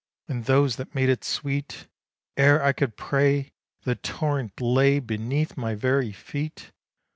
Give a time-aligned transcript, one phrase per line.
[0.27, 1.87] and those that made it sweet:
[2.35, 3.53] Ere I could pray,
[3.83, 6.71] the torrent lay beneath my very feet.